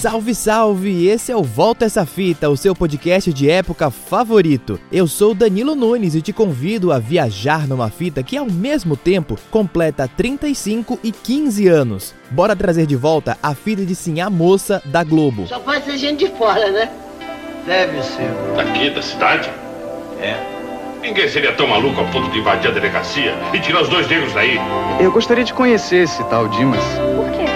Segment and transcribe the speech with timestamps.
[0.00, 1.06] Salve, salve!
[1.08, 4.78] Esse é o Volta Essa Fita, o seu podcast de época favorito.
[4.92, 9.38] Eu sou Danilo Nunes e te convido a viajar numa fita que, ao mesmo tempo,
[9.50, 12.14] completa 35 e 15 anos.
[12.30, 15.46] Bora trazer de volta a fita de Sim a Moça da Globo.
[15.46, 16.90] Só pode ser gente de fora, né?
[17.66, 18.30] Deve ser.
[18.56, 19.50] Daqui, da cidade?
[20.20, 20.36] É.
[21.02, 24.32] Ninguém seria tão maluco a ponto de invadir a delegacia e tirar os dois negros
[24.32, 24.58] daí.
[24.98, 26.82] Eu gostaria de conhecer esse tal Dimas.
[27.16, 27.53] Por quê?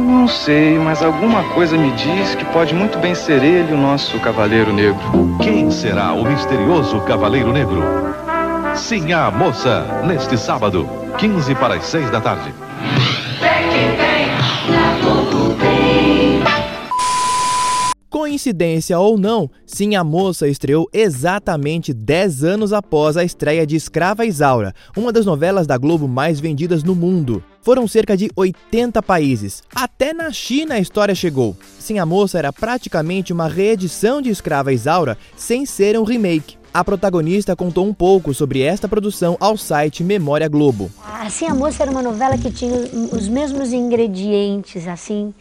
[0.00, 4.18] Não sei, mas alguma coisa me diz que pode muito bem ser ele o nosso
[4.20, 5.36] Cavaleiro Negro.
[5.42, 7.82] Quem será o misterioso Cavaleiro Negro?
[8.74, 12.52] Sim, a moça, neste sábado, 15 para as 6 da tarde.
[18.08, 24.24] Coincidência ou não, Sim a Moça estreou exatamente 10 anos após a estreia de Escrava
[24.24, 27.42] Isaura, uma das novelas da Globo mais vendidas no mundo.
[27.62, 29.62] Foram cerca de 80 países.
[29.74, 31.56] Até na China a história chegou.
[31.78, 36.58] Sim a Moça era praticamente uma reedição de Escrava Isaura sem ser um remake.
[36.72, 40.88] A protagonista contou um pouco sobre esta produção ao site Memória Globo.
[41.04, 42.72] Assim, a moça era uma novela que tinha
[43.12, 45.34] os mesmos ingredientes, assim,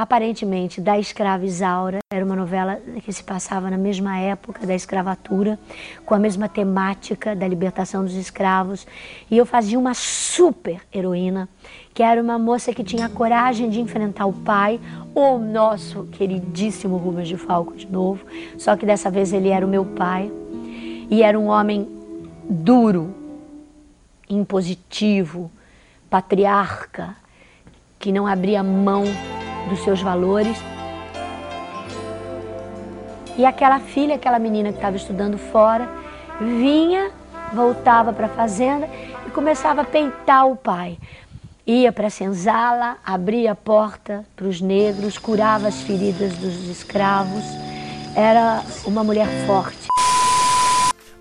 [0.00, 1.98] aparentemente, da escrava Isaura.
[2.10, 5.58] Era uma novela que se passava na mesma época da escravatura,
[6.06, 8.86] com a mesma temática da libertação dos escravos.
[9.30, 11.50] E eu fazia uma super heroína,
[11.92, 14.80] que era uma moça que tinha a coragem de enfrentar o pai,
[15.14, 18.24] o nosso queridíssimo Rubens de Falco de novo,
[18.56, 20.32] só que dessa vez ele era o meu pai.
[21.10, 21.86] E era um homem
[22.48, 23.14] duro,
[24.30, 25.50] impositivo,
[26.08, 27.14] patriarca,
[27.98, 29.04] que não abria mão
[29.70, 30.58] dos seus valores.
[33.38, 35.88] E aquela filha, aquela menina que estava estudando fora,
[36.40, 37.10] vinha,
[37.54, 38.86] voltava para a fazenda
[39.26, 40.98] e começava a peitar o pai.
[41.66, 47.44] Ia para a senzala, abria a porta para os negros, curava as feridas dos escravos.
[48.14, 49.86] Era uma mulher forte.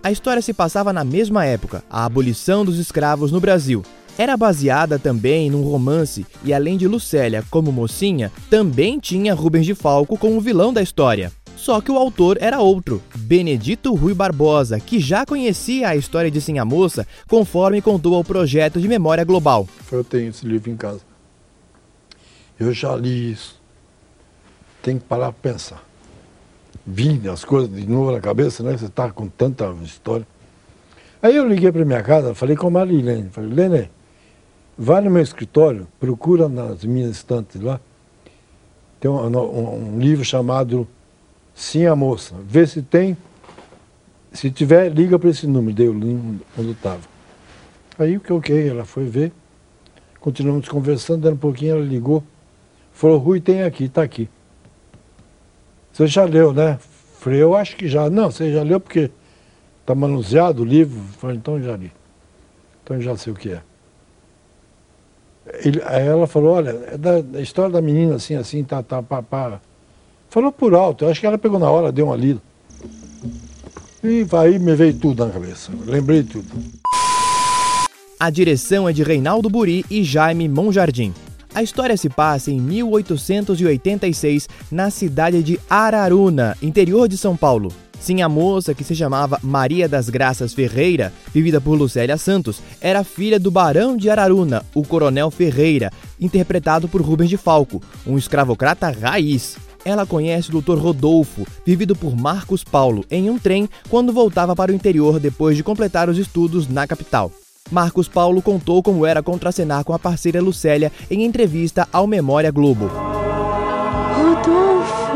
[0.02, 3.84] A história se passava na mesma época, a abolição dos escravos no Brasil.
[4.20, 9.74] Era baseada também num romance e, além de Lucélia como mocinha, também tinha Rubens de
[9.74, 11.32] Falco como vilão da história.
[11.56, 16.42] Só que o autor era outro, Benedito Rui Barbosa, que já conhecia a história de
[16.42, 19.66] Sim a Moça conforme contou ao projeto de Memória Global.
[19.90, 21.00] Eu tenho esse livro em casa.
[22.60, 23.58] Eu já li isso.
[24.82, 25.82] Tem que parar para pensar.
[26.86, 28.76] Vim as coisas de novo na cabeça, né?
[28.78, 30.28] Você está com tanta história.
[31.22, 33.30] Aí eu liguei para minha casa, falei com a Marilene.
[33.30, 33.90] Falei, Lene,
[34.80, 37.82] vai no meu escritório, procura nas minhas estantes lá.
[38.98, 40.88] Tem um, um, um livro chamado
[41.54, 42.36] Sim a Moça.
[42.46, 43.18] Vê se tem.
[44.32, 45.94] Se tiver, liga para esse número.
[45.94, 47.02] Número onde estava.
[47.98, 49.34] Aí o que ok, ela foi ver.
[50.22, 52.24] Continuamos conversando, dando um pouquinho, ela ligou.
[52.94, 54.30] Falou, Rui, tem aqui, está aqui.
[55.92, 56.80] Você já leu, né?
[57.20, 58.10] Falei, eu acho que já.
[58.10, 59.12] Não, você já leu porque
[59.82, 61.02] está manuseado o livro.
[61.18, 61.92] Falei, então já li.
[62.84, 63.69] Então já sei o que é.
[65.54, 69.22] Ele, ela falou, olha, é da, da, história da menina assim, assim, tá, tá, pá,
[69.22, 69.60] pá.
[70.30, 72.42] Falou por alto, eu acho que ela pegou na hora, deu uma lida.
[74.04, 76.48] E aí me veio tudo na cabeça, lembrei tudo.
[78.20, 81.14] A direção é de Reinaldo Buri e Jaime Monjardim.
[81.54, 87.72] A história se passa em 1886, na cidade de Araruna, interior de São Paulo.
[88.00, 93.04] Sim, a moça, que se chamava Maria das Graças Ferreira, vivida por Lucélia Santos, era
[93.04, 98.90] filha do Barão de Araruna, o Coronel Ferreira, interpretado por Rubens de Falco, um escravocrata
[98.90, 99.58] raiz.
[99.84, 100.78] Ela conhece o Dr.
[100.78, 105.64] Rodolfo, vivido por Marcos Paulo, em um trem quando voltava para o interior depois de
[105.64, 107.32] completar os estudos na capital.
[107.72, 112.88] Marcos Paulo contou como era contracenar com a parceira Lucélia em entrevista ao Memória Globo.
[114.16, 115.14] Rodolfo!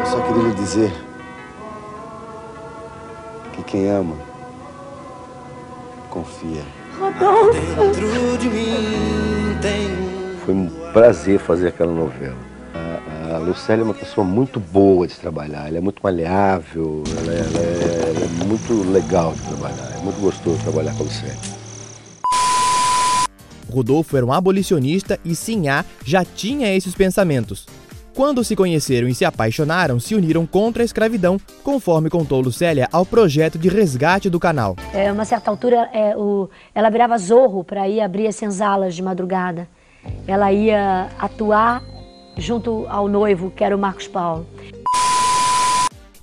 [0.00, 0.92] Eu só queria lhe dizer
[3.52, 4.16] que quem ama,
[6.10, 6.62] confia.
[6.98, 7.60] Rodolfo!
[10.44, 12.53] Foi um prazer fazer aquela novela.
[13.44, 17.58] Lucélia é uma pessoa muito boa de trabalhar, ela é muito maleável, ela é, ela
[17.58, 21.36] é, ela é muito legal de trabalhar, é muito gostoso trabalhar com a Lucélia.
[23.70, 27.66] Rodolfo era um abolicionista e Sinhá já tinha esses pensamentos.
[28.14, 33.04] Quando se conheceram e se apaixonaram, se uniram contra a escravidão, conforme contou Lucélia ao
[33.04, 34.76] projeto de resgate do canal.
[34.92, 39.02] É, uma certa altura, é, o, ela virava zorro para ir abrir as senzalas de
[39.02, 39.68] madrugada.
[40.28, 41.82] Ela ia atuar
[42.36, 44.46] junto ao noivo, que era o Marcos Paulo.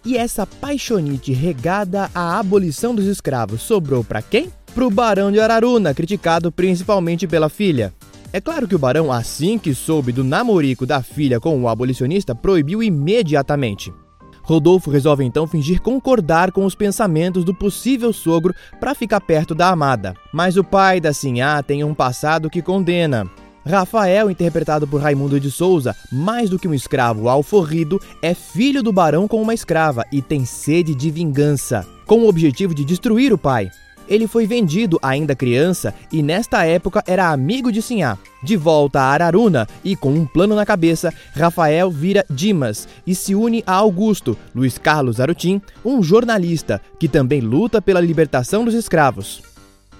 [0.03, 4.51] E essa paixonite regada à abolição dos escravos sobrou para quem?
[4.73, 7.93] Para o Barão de Araruna, criticado principalmente pela filha.
[8.33, 12.33] É claro que o barão, assim que soube do namorico da filha com o abolicionista,
[12.33, 13.93] proibiu imediatamente.
[14.41, 19.69] Rodolfo resolve então fingir concordar com os pensamentos do possível sogro para ficar perto da
[19.69, 20.15] amada.
[20.33, 23.29] Mas o pai da Sinhá tem um passado que condena.
[23.65, 28.91] Rafael, interpretado por Raimundo de Souza, mais do que um escravo alforrido, é filho do
[28.91, 33.37] barão com uma escrava e tem sede de vingança, com o objetivo de destruir o
[33.37, 33.69] pai.
[34.07, 38.17] Ele foi vendido ainda criança e nesta época era amigo de Sinhá.
[38.43, 43.35] De volta a Araruna e com um plano na cabeça, Rafael vira Dimas e se
[43.35, 49.50] une a Augusto, Luiz Carlos Arutim, um jornalista que também luta pela libertação dos escravos.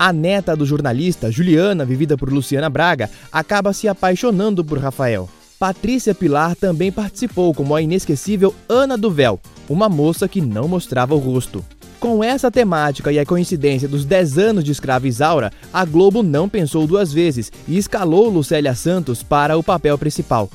[0.03, 5.30] A neta do jornalista, Juliana, vivida por Luciana Braga, acaba se apaixonando por Rafael.
[5.59, 9.39] Patrícia Pilar também participou como a inesquecível Ana do Véu,
[9.69, 11.63] uma moça que não mostrava o rosto.
[12.00, 16.50] Com essa temática e a coincidência dos 10 anos de Escrava Isaura, a Globo não
[16.50, 20.50] pensou duas vezes e escalou Lucélia Santos para o papel principal.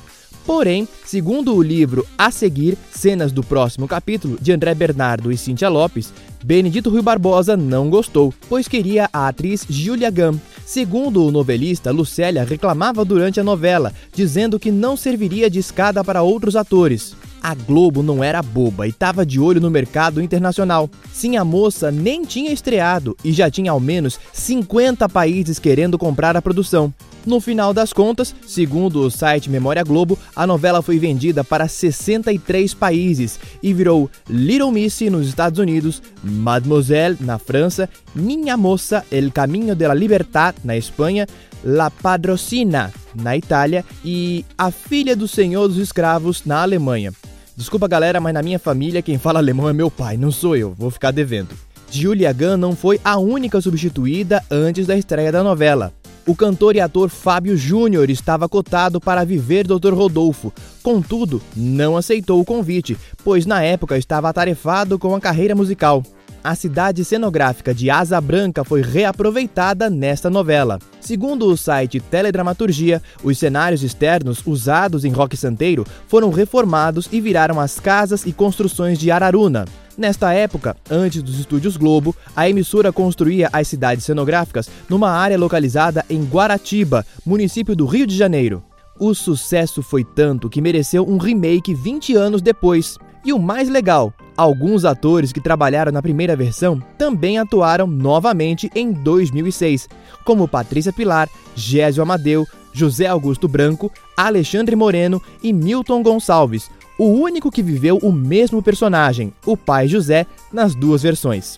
[0.47, 5.67] Porém, segundo o livro A Seguir, Cenas do Próximo Capítulo, de André Bernardo e Cíntia
[5.67, 10.39] Lopes, Benedito Rui Barbosa não gostou, pois queria a atriz Julia Gam.
[10.65, 16.23] Segundo o novelista, Lucélia reclamava durante a novela, dizendo que não serviria de escada para
[16.23, 17.13] outros atores.
[17.43, 20.89] A Globo não era boba e estava de olho no mercado internacional.
[21.11, 26.37] Sim, a moça nem tinha estreado e já tinha ao menos 50 países querendo comprar
[26.37, 26.93] a produção.
[27.27, 32.73] No final das contas, segundo o site Memória Globo, a novela foi vendida para 63
[32.73, 39.75] países e virou Little Missy nos Estados Unidos, Mademoiselle na França, Minha Moça, El Caminho
[39.75, 41.27] de la Libertad na Espanha,
[41.65, 47.11] La Padrocina na Itália e A Filha do Senhor dos Escravos na Alemanha.
[47.57, 50.73] Desculpa galera, mas na minha família quem fala alemão é meu pai, não sou eu,
[50.73, 51.53] vou ficar devendo.
[51.91, 55.91] Julia Gunn não foi a única substituída antes da estreia da novela.
[56.27, 59.93] O cantor e ator Fábio Júnior estava cotado para viver Dr.
[59.93, 60.53] Rodolfo,
[60.83, 66.03] contudo, não aceitou o convite, pois na época estava atarefado com a carreira musical
[66.47, 70.79] a cidade cenográfica de Asa Branca foi reaproveitada nesta novela.
[71.01, 77.59] Segundo o site Teledramaturgia, os cenários externos usados em Roque Santeiro foram reformados e viraram
[77.59, 79.65] as casas e construções de Araruna.
[79.97, 86.05] Nesta época, antes dos estúdios Globo, a emissora construía as cidades cenográficas numa área localizada
[86.07, 88.63] em Guaratiba, município do Rio de Janeiro.
[88.99, 92.97] O sucesso foi tanto que mereceu um remake 20 anos depois.
[93.25, 98.91] E o mais legal, alguns atores que trabalharam na primeira versão também atuaram novamente em
[98.91, 99.89] 2006,
[100.23, 107.51] como Patrícia Pilar, Gésio Amadeu, José Augusto Branco, Alexandre Moreno e Milton Gonçalves, o único
[107.51, 111.57] que viveu o mesmo personagem, o pai José, nas duas versões.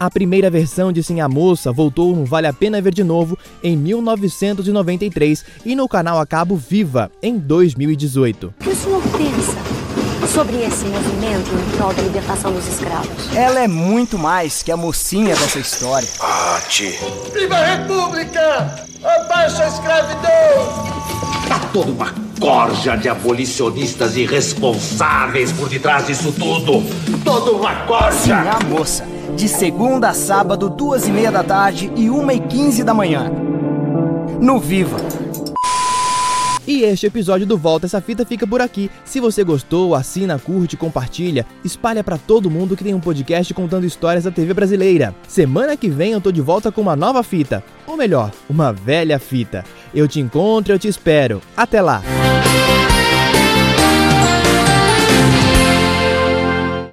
[0.00, 3.38] A primeira versão de Sim a Moça voltou no Vale a Pena Ver de Novo
[3.62, 8.46] em 1993 e no canal a cabo Viva em 2018.
[8.46, 9.58] O que o senhor pensa
[10.26, 13.36] sobre esse movimento em prol da libertação dos escravos?
[13.36, 16.08] Ela é muito mais que a mocinha dessa história.
[16.18, 16.98] Pati.
[17.34, 18.86] Viva a República!
[19.04, 21.00] Abaixa a escravidão!
[21.46, 26.82] Tá toda uma corja de abolicionistas irresponsáveis por detrás disso tudo.
[27.22, 28.12] Toda uma corja!
[28.12, 29.06] Sim, a moça.
[29.36, 33.30] De segunda a sábado, duas e meia da tarde e uma e quinze da manhã.
[34.40, 34.96] No Viva.
[36.66, 38.90] E este episódio do Volta Essa Fita fica por aqui.
[39.04, 43.86] Se você gostou, assina, curte, compartilha, espalha para todo mundo que tem um podcast contando
[43.86, 45.14] histórias da TV brasileira.
[45.26, 49.18] Semana que vem eu tô de volta com uma nova fita, ou melhor, uma velha
[49.18, 49.64] fita.
[49.94, 51.42] Eu te encontro, eu te espero.
[51.56, 52.02] Até lá!